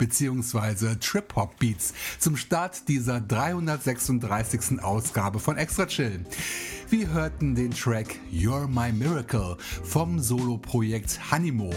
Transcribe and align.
Bzw. 0.00 0.96
Trip-Hop-Beats 0.98 1.92
zum 2.18 2.36
Start 2.36 2.88
dieser 2.88 3.20
336. 3.20 4.82
Ausgabe 4.82 5.38
von 5.38 5.58
Extra 5.58 5.86
Chill. 5.86 6.24
Wir 6.88 7.12
hörten 7.12 7.54
den 7.54 7.70
Track 7.70 8.16
You're 8.32 8.66
My 8.66 8.90
Miracle 8.92 9.56
vom 9.84 10.18
Solo-Projekt 10.18 11.30
Hanimo. 11.30 11.72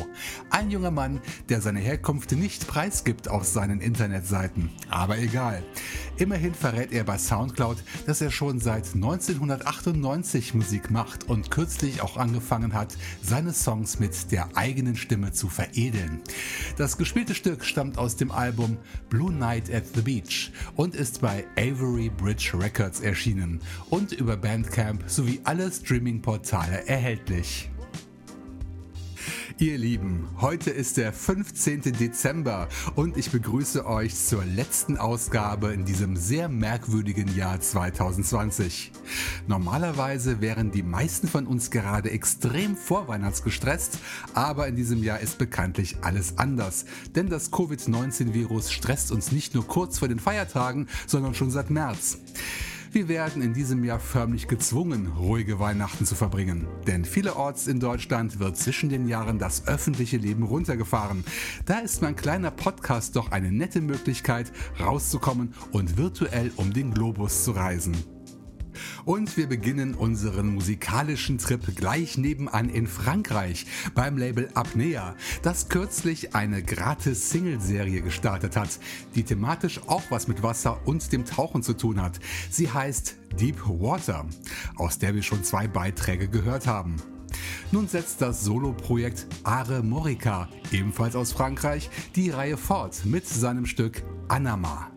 Ein 0.49 0.71
junger 0.71 0.89
Mann, 0.89 1.21
der 1.49 1.61
seine 1.61 1.81
Herkunft 1.81 2.31
nicht 2.31 2.65
preisgibt 2.65 3.27
auf 3.27 3.43
seinen 3.43 3.81
Internetseiten. 3.81 4.71
Aber 4.89 5.19
egal. 5.19 5.61
Immerhin 6.17 6.53
verrät 6.53 6.91
er 6.91 7.03
bei 7.03 7.17
Soundcloud, 7.17 7.77
dass 8.05 8.21
er 8.21 8.29
schon 8.29 8.59
seit 8.59 8.93
1998 8.93 10.53
Musik 10.53 10.91
macht 10.91 11.27
und 11.27 11.49
kürzlich 11.49 12.01
auch 12.01 12.17
angefangen 12.17 12.73
hat, 12.73 12.95
seine 13.23 13.51
Songs 13.51 13.99
mit 13.99 14.31
der 14.31 14.55
eigenen 14.55 14.95
Stimme 14.95 15.31
zu 15.31 15.49
veredeln. 15.49 16.21
Das 16.77 16.97
gespielte 16.97 17.33
Stück 17.33 17.65
stammt 17.65 17.97
aus 17.97 18.15
dem 18.15 18.31
Album 18.31 18.77
Blue 19.09 19.33
Night 19.33 19.73
at 19.73 19.85
the 19.95 20.01
Beach 20.01 20.51
und 20.75 20.95
ist 20.95 21.21
bei 21.21 21.45
Avery 21.57 22.09
Bridge 22.09 22.51
Records 22.53 22.99
erschienen 22.99 23.59
und 23.89 24.11
über 24.11 24.37
Bandcamp 24.37 25.03
sowie 25.07 25.41
alle 25.43 25.71
Streaming-Portale 25.71 26.87
erhältlich. 26.87 27.72
Ihr 29.59 29.77
Lieben, 29.77 30.27
heute 30.41 30.71
ist 30.71 30.97
der 30.97 31.13
15. 31.13 31.81
Dezember 31.83 32.67
und 32.95 33.17
ich 33.17 33.29
begrüße 33.29 33.85
euch 33.85 34.15
zur 34.15 34.43
letzten 34.43 34.97
Ausgabe 34.97 35.71
in 35.73 35.85
diesem 35.85 36.15
sehr 36.15 36.49
merkwürdigen 36.49 37.33
Jahr 37.35 37.61
2020. 37.61 38.91
Normalerweise 39.45 40.41
wären 40.41 40.71
die 40.71 40.81
meisten 40.81 41.27
von 41.27 41.45
uns 41.45 41.69
gerade 41.69 42.09
extrem 42.09 42.75
vorweihnachtsgestresst, 42.75 43.99
aber 44.33 44.67
in 44.67 44.75
diesem 44.75 45.03
Jahr 45.03 45.19
ist 45.19 45.37
bekanntlich 45.37 45.97
alles 46.01 46.39
anders, 46.39 46.85
denn 47.15 47.29
das 47.29 47.51
Covid-19-Virus 47.51 48.71
stresst 48.71 49.11
uns 49.11 49.31
nicht 49.31 49.53
nur 49.53 49.67
kurz 49.67 49.99
vor 49.99 50.07
den 50.07 50.19
Feiertagen, 50.19 50.87
sondern 51.05 51.35
schon 51.35 51.51
seit 51.51 51.69
März. 51.69 52.17
Wir 52.93 53.07
werden 53.07 53.41
in 53.41 53.55
diesem 53.55 53.83
Jahr 53.83 53.99
förmlich 53.99 54.47
gezwungen, 54.47 55.07
ruhige 55.07 55.57
Weihnachten 55.59 56.05
zu 56.05 56.13
verbringen. 56.13 56.67
Denn 56.85 57.05
vielerorts 57.05 57.65
in 57.65 57.79
Deutschland 57.79 58.39
wird 58.39 58.55
zwischen 58.55 58.89
den 58.89 59.07
Jahren 59.07 59.39
das 59.39 59.67
öffentliche 59.67 60.17
Leben 60.17 60.43
runtergefahren. 60.43 61.23
Da 61.65 61.79
ist 61.79 62.03
mein 62.03 62.15
kleiner 62.15 62.51
Podcast 62.51 63.15
doch 63.15 63.31
eine 63.31 63.51
nette 63.51 63.81
Möglichkeit, 63.81 64.51
rauszukommen 64.79 65.55
und 65.71 65.97
virtuell 65.97 66.51
um 66.55 66.71
den 66.71 66.93
Globus 66.93 67.43
zu 67.43 67.53
reisen. 67.53 68.12
Und 69.05 69.35
wir 69.37 69.47
beginnen 69.47 69.93
unseren 69.93 70.53
musikalischen 70.53 71.37
Trip 71.37 71.75
gleich 71.75 72.17
nebenan 72.17 72.69
in 72.69 72.87
Frankreich 72.87 73.65
beim 73.95 74.17
Label 74.17 74.49
Apnea, 74.53 75.15
das 75.41 75.69
kürzlich 75.69 76.35
eine 76.35 76.63
gratis 76.63 77.29
Single-Serie 77.29 78.01
gestartet 78.01 78.55
hat, 78.55 78.79
die 79.15 79.23
thematisch 79.23 79.81
auch 79.87 80.03
was 80.09 80.27
mit 80.27 80.43
Wasser 80.43 80.79
und 80.85 81.11
dem 81.11 81.25
Tauchen 81.25 81.63
zu 81.63 81.73
tun 81.73 82.01
hat. 82.01 82.19
Sie 82.49 82.71
heißt 82.71 83.15
Deep 83.39 83.61
Water, 83.65 84.25
aus 84.75 84.99
der 84.99 85.15
wir 85.15 85.23
schon 85.23 85.43
zwei 85.43 85.67
Beiträge 85.67 86.27
gehört 86.27 86.67
haben. 86.67 86.95
Nun 87.71 87.87
setzt 87.87 88.21
das 88.21 88.43
Solo-Projekt 88.43 89.25
Are 89.43 89.81
Morica, 89.81 90.47
ebenfalls 90.71 91.15
aus 91.15 91.33
Frankreich, 91.33 91.89
die 92.15 92.29
Reihe 92.29 92.57
fort 92.57 93.05
mit 93.05 93.27
seinem 93.27 93.65
Stück 93.65 94.03
Anama. 94.27 94.92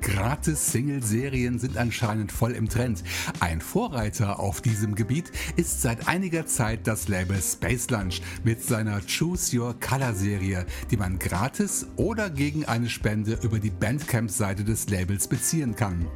Gratis-Single-Serien 0.00 1.58
sind 1.58 1.76
anscheinend 1.76 2.32
voll 2.32 2.52
im 2.52 2.68
Trend. 2.68 3.02
Ein 3.40 3.60
Vorreiter 3.60 4.40
auf 4.40 4.60
diesem 4.60 4.94
Gebiet 4.94 5.30
ist 5.56 5.82
seit 5.82 6.08
einiger 6.08 6.46
Zeit 6.46 6.86
das 6.86 7.08
Label 7.08 7.40
Space 7.40 7.90
Lunch 7.90 8.20
mit 8.44 8.62
seiner 8.62 9.00
Choose 9.00 9.56
Your 9.58 9.78
Color 9.78 10.14
Serie, 10.14 10.66
die 10.90 10.96
man 10.96 11.18
gratis 11.18 11.86
oder 11.96 12.30
gegen 12.30 12.64
eine 12.64 12.88
Spende 12.88 13.38
über 13.42 13.58
die 13.58 13.70
Bandcamp-Seite 13.70 14.64
des 14.64 14.88
Labels 14.88 15.28
beziehen 15.28 15.76
kann. 15.76 16.06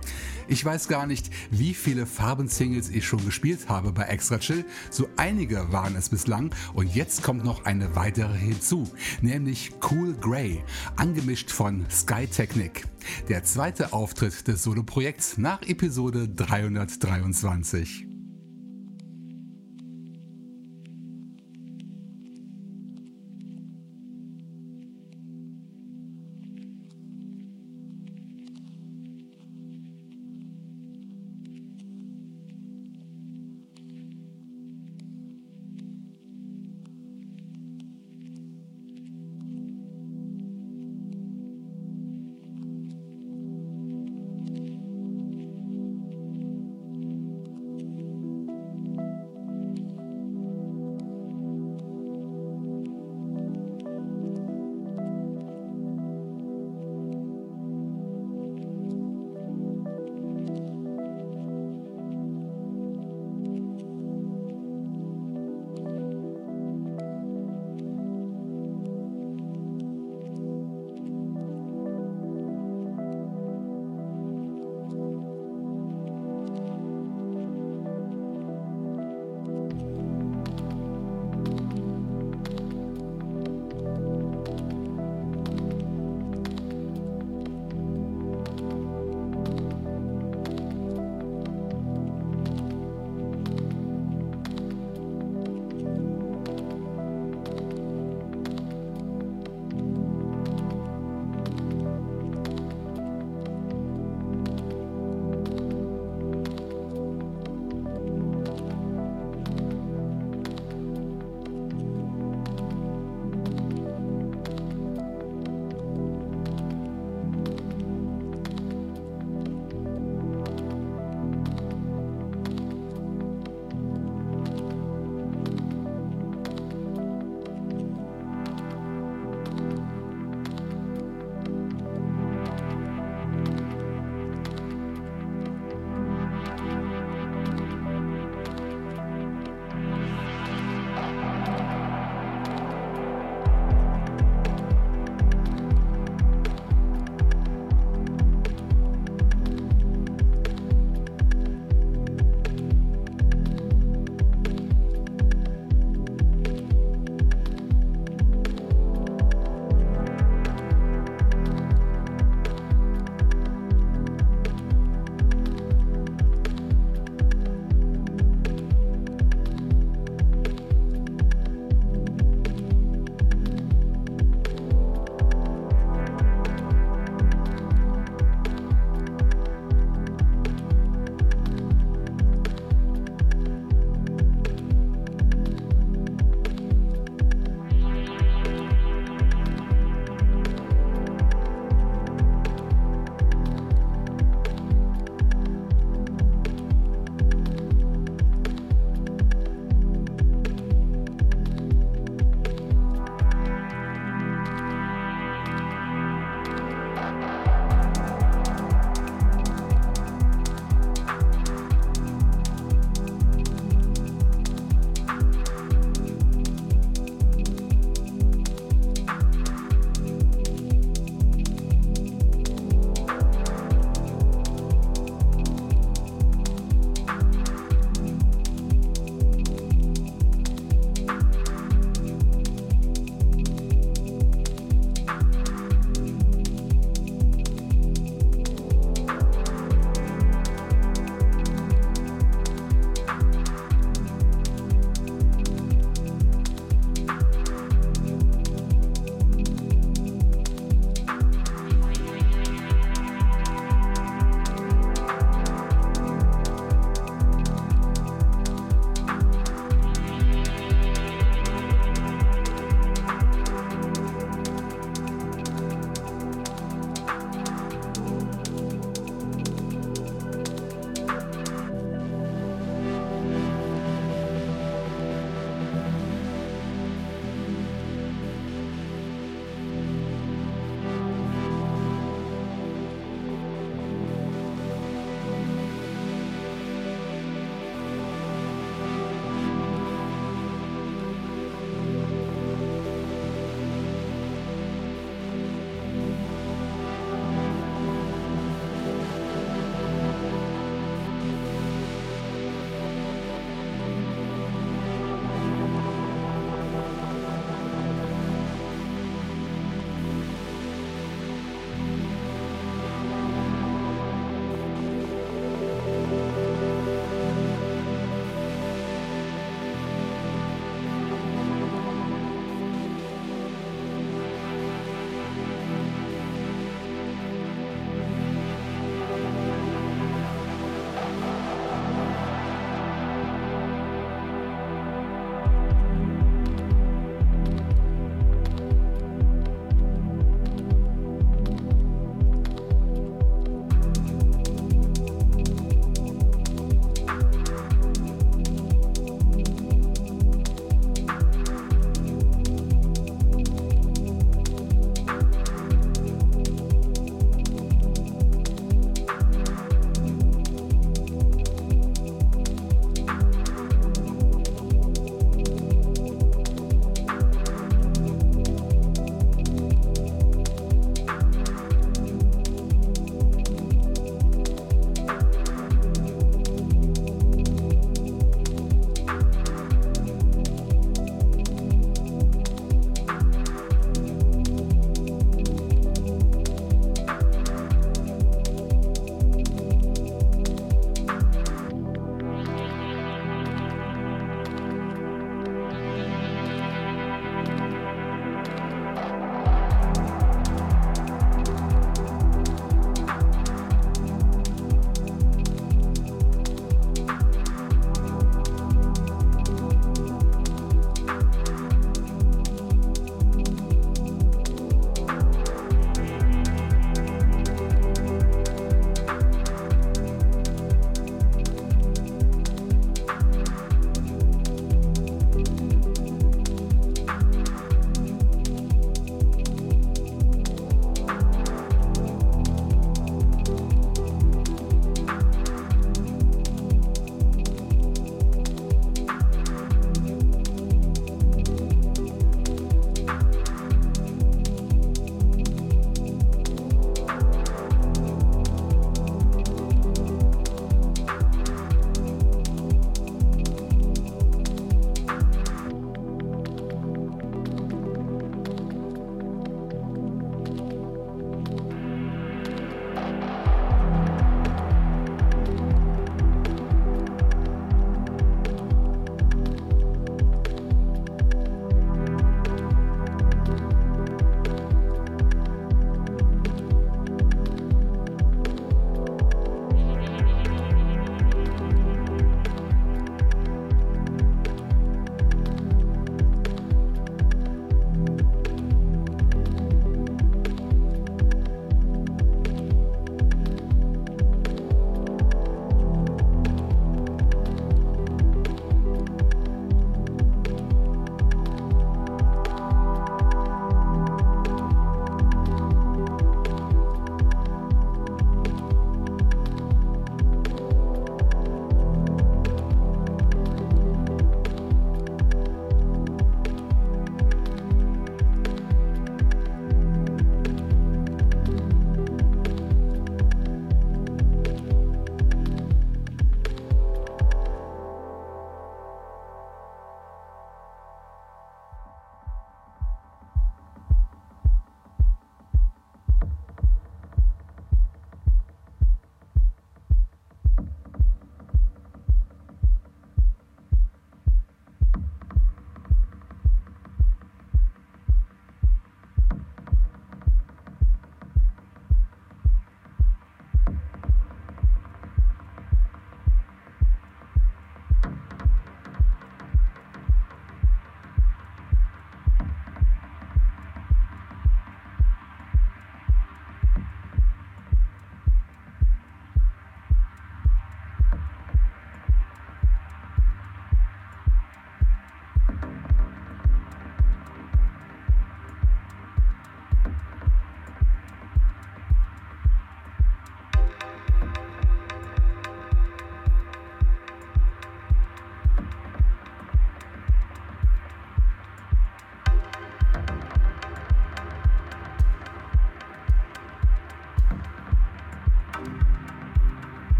Ich 0.48 0.64
weiß 0.64 0.88
gar 0.88 1.06
nicht, 1.06 1.30
wie 1.50 1.74
viele 1.74 2.06
Farben-Singles 2.06 2.90
ich 2.90 3.06
schon 3.06 3.24
gespielt 3.24 3.68
habe 3.68 3.92
bei 3.92 4.04
Extra 4.04 4.38
Chill, 4.38 4.64
so 4.90 5.08
einige 5.16 5.72
waren 5.72 5.96
es 5.96 6.08
bislang 6.08 6.54
und 6.74 6.94
jetzt 6.94 7.22
kommt 7.22 7.44
noch 7.44 7.64
eine 7.64 7.96
weitere 7.96 8.36
hinzu, 8.36 8.90
nämlich 9.22 9.72
Cool 9.90 10.14
Grey, 10.14 10.62
angemischt 10.96 11.50
von 11.50 11.86
Sky 11.90 12.26
Technic. 12.26 12.84
Der 13.28 13.44
zweite 13.44 13.92
Auftritt 13.92 14.46
des 14.48 14.62
Solo-Projekts 14.62 15.38
nach 15.38 15.62
Episode 15.62 16.28
323. 16.28 18.13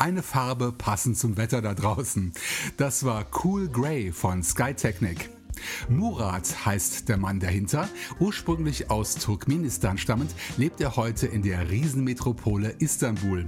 Eine 0.00 0.22
Farbe 0.22 0.72
passend 0.72 1.18
zum 1.18 1.36
Wetter 1.36 1.60
da 1.60 1.74
draußen. 1.74 2.32
Das 2.78 3.04
war 3.04 3.26
Cool 3.44 3.68
Grey 3.68 4.12
von 4.12 4.42
Skytechnic. 4.42 5.28
Murat 5.90 6.64
heißt 6.64 7.10
der 7.10 7.18
Mann 7.18 7.38
dahinter. 7.38 7.86
Ursprünglich 8.18 8.90
aus 8.90 9.16
Turkmenistan 9.16 9.98
stammend, 9.98 10.34
lebt 10.56 10.80
er 10.80 10.96
heute 10.96 11.26
in 11.26 11.42
der 11.42 11.68
Riesenmetropole 11.70 12.70
Istanbul. 12.78 13.44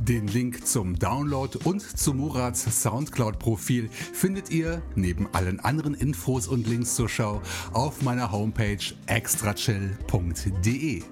Den 0.00 0.26
Link 0.26 0.66
zum 0.66 0.98
Download 0.98 1.56
und 1.62 1.80
zu 1.80 2.12
Murats 2.12 2.82
Soundcloud-Profil 2.82 3.88
findet 4.12 4.50
ihr 4.50 4.82
neben 4.96 5.32
allen 5.32 5.60
anderen 5.60 5.94
Infos 5.94 6.48
und 6.48 6.66
Links 6.66 6.96
zur 6.96 7.08
Show 7.08 7.40
auf 7.72 8.02
meiner 8.02 8.32
Homepage 8.32 8.82
extrachill.de. 9.06 11.04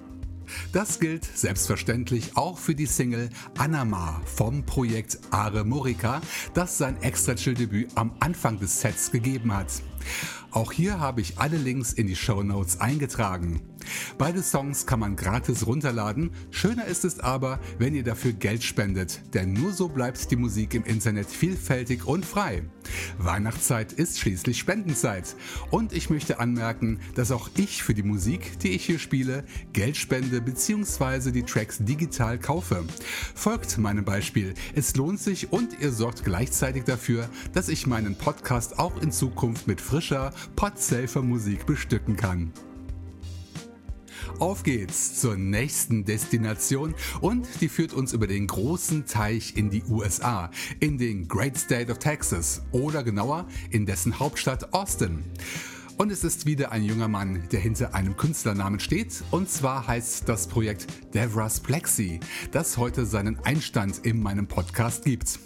Das 0.71 0.99
gilt 0.99 1.25
selbstverständlich 1.25 2.35
auch 2.35 2.57
für 2.57 2.75
die 2.75 2.85
Single 2.85 3.29
Anama 3.57 4.21
vom 4.25 4.65
Projekt 4.65 5.19
Are 5.31 5.63
Morika, 5.63 6.21
das 6.53 6.77
sein 6.77 7.01
Extra 7.01 7.33
Debüt 7.33 7.89
am 7.95 8.11
Anfang 8.19 8.59
des 8.59 8.81
Sets 8.81 9.11
gegeben 9.11 9.53
hat. 9.55 9.67
Auch 10.51 10.71
hier 10.71 10.99
habe 10.99 11.21
ich 11.21 11.37
alle 11.37 11.57
Links 11.57 11.93
in 11.93 12.07
die 12.07 12.15
Show 12.15 12.41
Notes 12.43 12.79
eingetragen. 12.79 13.61
Beide 14.17 14.41
Songs 14.43 14.85
kann 14.85 14.99
man 14.99 15.15
gratis 15.15 15.65
runterladen. 15.65 16.31
Schöner 16.51 16.85
ist 16.85 17.05
es 17.05 17.19
aber, 17.19 17.59
wenn 17.79 17.95
ihr 17.95 18.03
dafür 18.03 18.33
Geld 18.33 18.63
spendet, 18.63 19.21
denn 19.33 19.53
nur 19.53 19.73
so 19.73 19.89
bleibt 19.89 20.29
die 20.31 20.35
Musik 20.35 20.73
im 20.73 20.83
Internet 20.83 21.27
vielfältig 21.27 22.05
und 22.05 22.25
frei. 22.25 22.63
Weihnachtszeit 23.17 23.93
ist 23.93 24.19
schließlich 24.19 24.57
Spendenzeit. 24.57 25.35
Und 25.71 25.93
ich 25.93 26.09
möchte 26.09 26.39
anmerken, 26.39 26.99
dass 27.15 27.31
auch 27.31 27.49
ich 27.57 27.83
für 27.83 27.93
die 27.93 28.03
Musik, 28.03 28.59
die 28.59 28.69
ich 28.69 28.85
hier 28.85 28.99
spiele, 28.99 29.43
Geld 29.73 29.97
spende 29.97 30.41
bzw. 30.41 31.31
die 31.31 31.43
Tracks 31.43 31.77
digital 31.79 32.39
kaufe. 32.39 32.85
Folgt 33.35 33.77
meinem 33.77 34.05
Beispiel. 34.05 34.53
Es 34.75 34.95
lohnt 34.95 35.19
sich 35.19 35.51
und 35.51 35.79
ihr 35.79 35.91
sorgt 35.91 36.23
gleichzeitig 36.23 36.83
dafür, 36.83 37.29
dass 37.53 37.69
ich 37.69 37.87
meinen 37.87 38.15
Podcast 38.15 38.79
auch 38.79 39.01
in 39.01 39.11
Zukunft 39.11 39.67
mit 39.67 39.81
frischer, 39.81 40.33
podsafer 40.55 41.21
Musik 41.21 41.65
bestücken 41.65 42.15
kann. 42.15 42.51
Auf 44.39 44.61
geht's 44.61 45.19
zur 45.19 45.35
nächsten 45.35 46.05
Destination 46.05 46.93
und 47.21 47.47
die 47.59 47.69
führt 47.69 47.93
uns 47.93 48.13
über 48.13 48.27
den 48.27 48.45
großen 48.45 49.07
Teich 49.07 49.57
in 49.57 49.71
die 49.71 49.83
USA, 49.89 50.51
in 50.79 50.99
den 50.99 51.27
Great 51.27 51.57
State 51.57 51.91
of 51.91 51.97
Texas 51.97 52.61
oder 52.71 53.03
genauer 53.03 53.47
in 53.71 53.87
dessen 53.87 54.19
Hauptstadt 54.19 54.75
Austin. 54.75 55.23
Und 55.97 56.11
es 56.11 56.23
ist 56.23 56.45
wieder 56.45 56.71
ein 56.71 56.83
junger 56.83 57.07
Mann, 57.07 57.47
der 57.51 57.59
hinter 57.59 57.95
einem 57.95 58.15
Künstlernamen 58.15 58.79
steht. 58.79 59.23
Und 59.31 59.49
zwar 59.49 59.87
heißt 59.87 60.29
das 60.29 60.45
Projekt 60.45 60.85
Devras 61.15 61.59
Plexi, 61.59 62.19
das 62.51 62.77
heute 62.77 63.07
seinen 63.07 63.39
Einstand 63.39 64.05
in 64.05 64.21
meinem 64.21 64.47
Podcast 64.47 65.03
gibt. 65.03 65.39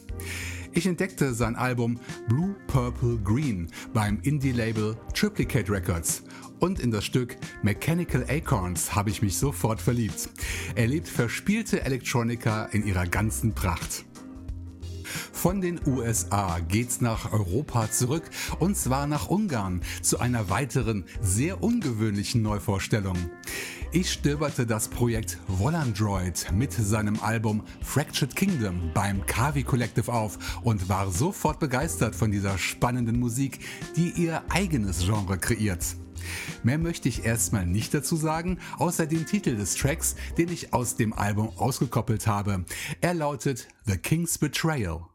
Ich 0.73 0.85
entdeckte 0.85 1.33
sein 1.33 1.55
Album 1.55 1.97
Blue 2.27 2.55
Purple 2.67 3.17
Green 3.23 3.71
beim 3.93 4.19
Indie-Label 4.23 4.97
Triplicate 5.13 5.71
Records 5.71 6.23
und 6.61 6.79
in 6.79 6.91
das 6.91 7.03
Stück 7.03 7.35
Mechanical 7.63 8.25
Acorns 8.29 8.95
habe 8.95 9.09
ich 9.09 9.21
mich 9.21 9.35
sofort 9.35 9.81
verliebt. 9.81 10.29
Er 10.75 10.87
lebt 10.87 11.09
verspielte 11.09 11.83
Elektronika 11.83 12.65
in 12.65 12.85
ihrer 12.85 13.07
ganzen 13.07 13.53
Pracht. 13.53 14.05
Von 15.33 15.59
den 15.59 15.79
USA 15.87 16.59
geht's 16.59 17.01
nach 17.01 17.33
Europa 17.33 17.91
zurück 17.91 18.29
und 18.59 18.77
zwar 18.77 19.07
nach 19.07 19.27
Ungarn 19.27 19.81
zu 20.01 20.19
einer 20.19 20.49
weiteren, 20.49 21.03
sehr 21.19 21.63
ungewöhnlichen 21.63 22.41
Neuvorstellung. 22.41 23.17
Ich 23.91 24.11
stöberte 24.11 24.65
das 24.65 24.87
Projekt 24.87 25.37
Volandroid 25.47 26.51
mit 26.53 26.71
seinem 26.71 27.19
Album 27.19 27.63
Fractured 27.81 28.35
Kingdom 28.35 28.91
beim 28.93 29.25
Kavi 29.25 29.63
Collective 29.63 30.13
auf 30.13 30.61
und 30.63 30.87
war 30.87 31.11
sofort 31.11 31.59
begeistert 31.59 32.15
von 32.15 32.31
dieser 32.31 32.57
spannenden 32.57 33.19
Musik, 33.19 33.59
die 33.97 34.11
ihr 34.11 34.43
eigenes 34.49 34.99
Genre 34.99 35.37
kreiert. 35.37 35.97
Mehr 36.63 36.77
möchte 36.77 37.09
ich 37.09 37.25
erstmal 37.25 37.65
nicht 37.65 37.93
dazu 37.93 38.15
sagen, 38.15 38.59
außer 38.77 39.05
den 39.05 39.25
Titel 39.25 39.55
des 39.55 39.75
Tracks, 39.75 40.15
den 40.37 40.51
ich 40.51 40.73
aus 40.73 40.95
dem 40.95 41.13
Album 41.13 41.49
ausgekoppelt 41.57 42.27
habe. 42.27 42.65
Er 43.01 43.13
lautet 43.13 43.67
The 43.85 43.97
King's 43.97 44.37
Betrayal. 44.37 45.10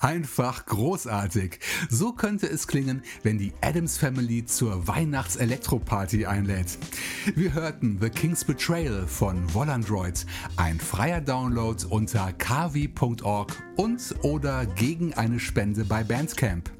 Einfach 0.00 0.64
großartig. 0.64 1.60
So 1.90 2.12
könnte 2.12 2.46
es 2.46 2.66
klingen, 2.66 3.02
wenn 3.22 3.36
die 3.36 3.52
Adams 3.60 3.98
Family 3.98 4.46
zur 4.46 4.88
Weihnachts-Elektroparty 4.88 6.24
einlädt. 6.24 6.78
Wir 7.34 7.52
hörten 7.52 7.98
The 8.00 8.08
King's 8.08 8.42
Betrayal 8.42 9.06
von 9.06 9.46
Volandroid, 9.52 10.24
ein 10.56 10.80
freier 10.80 11.20
Download 11.20 11.84
unter 11.90 12.32
kavi.org 12.32 13.62
und 13.76 14.14
oder 14.22 14.64
gegen 14.64 15.12
eine 15.12 15.38
Spende 15.38 15.84
bei 15.84 16.02
Bandcamp. 16.02 16.70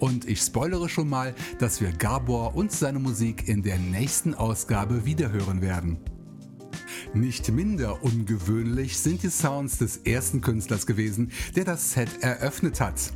Und 0.00 0.28
ich 0.28 0.40
spoilere 0.40 0.88
schon 0.88 1.08
mal, 1.08 1.36
dass 1.60 1.80
wir 1.80 1.92
Gabor 1.92 2.56
und 2.56 2.72
seine 2.72 2.98
Musik 2.98 3.46
in 3.46 3.62
der 3.62 3.78
nächsten 3.78 4.34
Ausgabe 4.34 5.04
wiederhören 5.04 5.62
werden. 5.62 5.98
Nicht 7.14 7.50
minder 7.50 8.02
ungewöhnlich 8.02 8.98
sind 8.98 9.22
die 9.22 9.30
Sounds 9.30 9.78
des 9.78 9.98
ersten 9.98 10.40
Künstlers 10.40 10.86
gewesen, 10.86 11.32
der 11.56 11.64
das 11.64 11.92
Set 11.92 12.22
eröffnet 12.22 12.80
hat. 12.80 13.12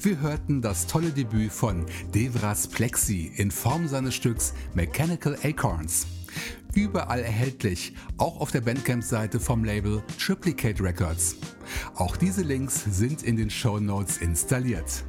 Wir 0.00 0.20
hörten 0.20 0.60
das 0.60 0.86
tolle 0.86 1.10
Debüt 1.10 1.52
von 1.52 1.86
Devras 2.14 2.66
Plexi 2.66 3.32
in 3.36 3.50
Form 3.50 3.86
seines 3.86 4.14
Stücks 4.14 4.54
Mechanical 4.74 5.38
Acorns. 5.42 6.06
Überall 6.74 7.20
erhältlich, 7.20 7.94
auch 8.18 8.40
auf 8.40 8.50
der 8.50 8.60
Bandcamp-Seite 8.60 9.40
vom 9.40 9.64
Label 9.64 10.02
Triplicate 10.18 10.82
Records. 10.82 11.36
Auch 11.94 12.16
diese 12.16 12.42
Links 12.42 12.84
sind 12.90 13.22
in 13.22 13.36
den 13.36 13.50
Show 13.50 13.78
Notes 13.78 14.18
installiert 14.18 15.04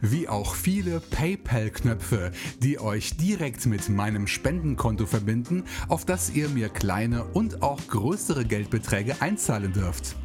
wie 0.00 0.28
auch 0.28 0.54
viele 0.54 1.00
PayPal-Knöpfe, 1.00 2.32
die 2.62 2.78
euch 2.80 3.16
direkt 3.16 3.66
mit 3.66 3.88
meinem 3.88 4.26
Spendenkonto 4.26 5.06
verbinden, 5.06 5.64
auf 5.88 6.04
das 6.04 6.30
ihr 6.30 6.48
mir 6.48 6.68
kleine 6.68 7.24
und 7.24 7.62
auch 7.62 7.80
größere 7.88 8.44
Geldbeträge 8.44 9.20
einzahlen 9.20 9.72
dürft. 9.72 10.16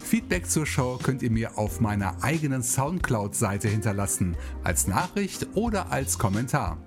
Feedback 0.00 0.48
zur 0.48 0.66
Show 0.66 0.98
könnt 1.02 1.22
ihr 1.22 1.30
mir 1.30 1.58
auf 1.58 1.80
meiner 1.80 2.22
eigenen 2.22 2.62
Soundcloud-Seite 2.62 3.68
hinterlassen, 3.68 4.36
als 4.62 4.86
Nachricht 4.86 5.46
oder 5.54 5.90
als 5.90 6.18
Kommentar. 6.18 6.78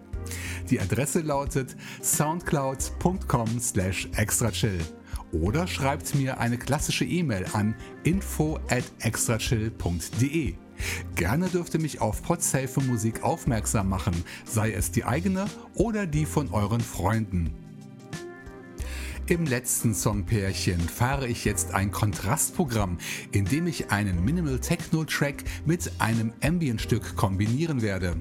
Die 0.70 0.80
Adresse 0.80 1.22
lautet 1.22 1.76
soundcloud.com 2.02 3.60
slash 3.60 4.10
extrachill 4.16 4.80
oder 5.32 5.68
schreibt 5.68 6.16
mir 6.16 6.40
eine 6.40 6.58
klassische 6.58 7.06
E-Mail 7.06 7.46
an 7.54 7.76
info 8.04 8.60
at 8.70 8.84
extrachill.de. 9.00 10.56
Gerne 11.16 11.50
dürft 11.50 11.74
ihr 11.74 11.82
mich 11.82 12.02
auf 12.02 12.24
Podsafe 12.24 12.82
Musik 12.82 13.24
aufmerksam 13.24 13.90
machen, 13.90 14.24
sei 14.46 14.72
es 14.72 14.92
die 14.92 15.06
eigene 15.06 15.46
oder 15.76 16.06
die 16.06 16.26
von 16.26 16.50
euren 16.52 16.82
Freunden. 16.82 17.69
Im 19.30 19.46
letzten 19.46 19.94
Songpärchen 19.94 20.80
fahre 20.80 21.28
ich 21.28 21.46
jetzt 21.46 21.76
ein 21.76 21.92
Kontrastprogramm, 21.92 22.98
in 23.32 23.46
dem 23.46 23.68
ich 23.68 23.92
einen 23.92 24.26
Minimal 24.26 24.58
Techno 24.58 25.04
Track 25.04 25.44
mit 25.68 25.92
einem 26.00 26.34
Ambient 26.42 26.82
Stück 26.82 27.16
kombinieren 27.16 27.84
werde. 27.84 28.16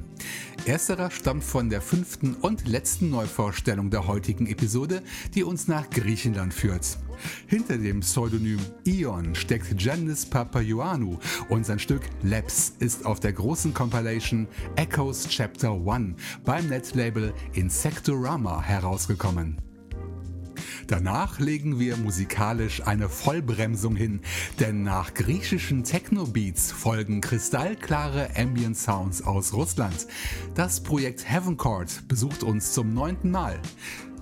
Ersterer 0.66 1.10
stammt 1.10 1.44
von 1.44 1.70
der 1.70 1.80
fünften 1.80 2.34
und 2.34 2.68
letzten 2.68 3.08
Neuvorstellung 3.08 3.88
der 3.88 4.06
heutigen 4.06 4.46
Episode, 4.48 5.02
die 5.34 5.44
uns 5.44 5.66
nach 5.66 5.88
Griechenland 5.88 6.52
führt. 6.52 6.98
Hinter 7.46 7.78
dem 7.78 8.00
Pseudonym 8.00 8.60
Ion 8.84 9.34
steckt 9.34 9.80
Janis 9.80 10.26
Papaioannou 10.26 11.18
und 11.48 11.64
sein 11.64 11.78
Stück 11.78 12.02
Labs 12.22 12.74
ist 12.80 13.06
auf 13.06 13.18
der 13.18 13.32
großen 13.32 13.72
Compilation 13.72 14.46
Echoes 14.76 15.26
Chapter 15.26 15.72
1 15.72 16.20
beim 16.44 16.68
Netlabel 16.68 17.32
Insectorama 17.54 18.60
herausgekommen. 18.60 19.67
Danach 20.88 21.38
legen 21.38 21.78
wir 21.78 21.98
musikalisch 21.98 22.86
eine 22.86 23.10
Vollbremsung 23.10 23.94
hin, 23.94 24.20
denn 24.58 24.84
nach 24.84 25.12
griechischen 25.12 25.84
Techno-Beats 25.84 26.72
folgen 26.72 27.20
kristallklare 27.20 28.30
Ambient 28.34 28.78
Sounds 28.78 29.22
aus 29.22 29.52
Russland. 29.52 30.06
Das 30.54 30.82
Projekt 30.82 31.28
Heaven 31.30 31.58
Court 31.58 32.08
besucht 32.08 32.42
uns 32.42 32.72
zum 32.72 32.94
neunten 32.94 33.30
Mal. 33.30 33.60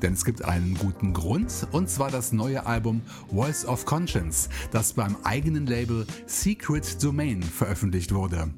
Denn 0.03 0.13
es 0.13 0.25
gibt 0.25 0.45
einen 0.45 0.75
guten 0.75 1.13
Grund, 1.13 1.67
und 1.73 1.91
zwar 1.91 2.11
das 2.11 2.33
neue 2.33 2.67
Album 2.67 3.03
Voice 3.31 3.65
of 3.65 3.85
Conscience, 3.85 4.49
das 4.71 4.93
beim 4.93 5.17
eigenen 5.25 5.67
Label 5.67 6.07
Secret 6.27 7.03
Domain 7.03 7.43
veröffentlicht 7.43 8.15
wurde. 8.15 8.53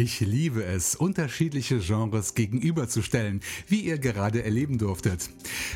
Ich 0.00 0.20
liebe 0.20 0.64
es, 0.64 0.94
unterschiedliche 0.94 1.78
Genres 1.78 2.32
gegenüberzustellen, 2.34 3.42
wie 3.68 3.80
ihr 3.80 3.98
gerade 3.98 4.42
erleben 4.42 4.78
durftet. 4.78 5.28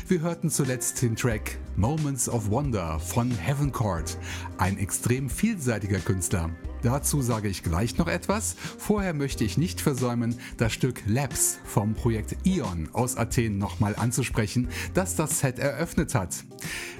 Wir 0.07 0.21
hörten 0.21 0.49
zuletzt 0.49 0.99
den 1.03 1.15
Track 1.15 1.59
Moments 1.75 2.27
of 2.27 2.49
Wonder 2.49 2.99
von 2.99 3.29
Heaven 3.29 3.71
Court, 3.71 4.17
ein 4.57 4.79
extrem 4.79 5.29
vielseitiger 5.29 5.99
Künstler. 5.99 6.49
Dazu 6.81 7.21
sage 7.21 7.49
ich 7.49 7.61
gleich 7.61 7.99
noch 7.99 8.07
etwas. 8.07 8.55
Vorher 8.79 9.13
möchte 9.13 9.43
ich 9.43 9.59
nicht 9.59 9.79
versäumen, 9.79 10.39
das 10.57 10.73
Stück 10.73 11.03
Labs 11.05 11.59
vom 11.63 11.93
Projekt 11.93 12.35
Ion 12.45 12.89
aus 12.93 13.17
Athen 13.17 13.59
nochmal 13.59 13.95
anzusprechen, 13.95 14.69
das 14.95 15.15
das 15.15 15.41
Set 15.41 15.59
eröffnet 15.59 16.15
hat. 16.15 16.45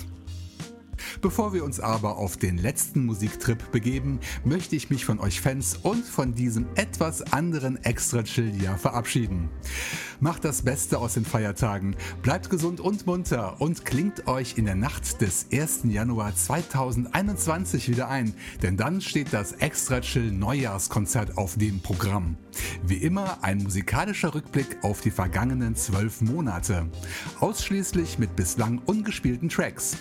Bevor 1.22 1.54
wir 1.54 1.64
uns 1.64 1.80
aber 1.80 2.18
auf 2.18 2.38
den 2.38 2.58
letzten 2.58 3.06
Musiktrip 3.06 3.72
begeben, 3.72 4.20
möchte 4.44 4.76
ich 4.76 4.90
mich 4.90 5.06
von 5.06 5.20
euch 5.20 5.42
Fans 5.42 5.78
und 5.82 6.06
von 6.06 6.34
diesem 6.34 6.66
etwas 6.76 7.22
anderen 7.34 7.84
Extra 7.84 8.24
Chill 8.24 8.62
Jahr 8.62 8.78
verabschieden. 8.78 9.50
Macht 10.20 10.46
das 10.46 10.62
Beste 10.62 10.98
aus 11.00 11.16
den 11.16 11.26
Feiertagen, 11.26 11.96
bleibt 12.22 12.50
gesund 12.50 12.80
und 12.80 13.06
munter 13.06 13.60
und 13.60 13.86
klingt 13.86 14.28
euch 14.28 14.58
in 14.58 14.66
der 14.66 14.76
Nacht 14.76 15.22
des 15.22 15.48
1. 15.52 15.82
Januar 15.86 16.36
2021 16.36 17.90
wieder 17.90 18.08
ein, 18.08 18.34
denn 18.62 18.78
dann 18.78 19.02
steht 19.02 19.34
das 19.34 19.52
Extra 19.54 20.02
Chill 20.02 20.32
Neujahrskonzert 20.32 21.38
auf 21.38 21.58
dem 21.58 21.82
Programm. 21.82 22.38
Wie 22.86 22.98
immer 22.98 23.44
ein 23.44 23.64
musikalischer 23.64 24.34
Rückblick 24.34 24.78
auf 24.82 25.02
die 25.02 25.12
vergangenen 25.12 25.76
zwölf 25.76 26.22
Monate. 26.22 26.88
Ausschließlich 27.40 28.18
mit 28.18 28.36
bislang 28.36 28.82
ungespielten 28.86 29.50
Tracks. 29.50 29.98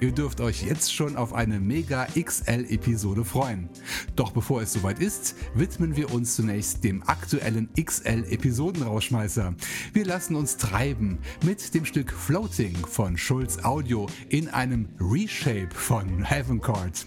Ihr 0.00 0.12
dürft 0.12 0.40
euch 0.44 0.62
jetzt 0.62 0.94
schon 0.94 1.16
auf 1.16 1.32
eine 1.32 1.58
Mega 1.58 2.06
XL-Episode 2.14 3.24
freuen. 3.24 3.70
Doch 4.14 4.30
bevor 4.32 4.60
es 4.62 4.74
soweit 4.74 4.98
ist, 4.98 5.36
widmen 5.54 5.96
wir 5.96 6.12
uns 6.12 6.36
zunächst 6.36 6.84
dem 6.84 7.02
aktuellen 7.08 7.70
XL-Episodenrauschmeißer. 7.74 9.54
Wir 9.92 10.04
lassen 10.04 10.36
uns 10.36 10.58
treiben 10.58 11.18
mit 11.44 11.74
dem 11.74 11.86
Stück 11.86 12.12
Floating 12.12 12.76
von 12.76 13.16
Schulz 13.16 13.64
Audio 13.64 14.06
in 14.28 14.48
einem 14.48 14.90
Reshape 15.00 15.74
von 15.74 16.22
Heaven 16.22 16.60
Court. 16.60 17.06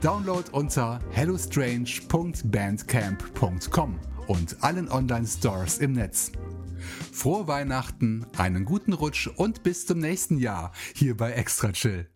Download 0.00 0.48
unter 0.52 1.00
hellostrange.bandcamp.com 1.10 3.98
und 4.28 4.56
allen 4.60 4.88
Online-Stores 4.88 5.78
im 5.78 5.90
Netz. 5.92 6.30
Frohe 7.12 7.48
Weihnachten, 7.48 8.24
einen 8.38 8.64
guten 8.64 8.92
Rutsch 8.92 9.26
und 9.26 9.64
bis 9.64 9.86
zum 9.86 9.98
nächsten 9.98 10.38
Jahr 10.38 10.70
hier 10.94 11.16
bei 11.16 11.32
Extra 11.32 11.72
Chill. 11.72 12.08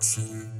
Extra 0.00 0.22
chill. 0.22 0.59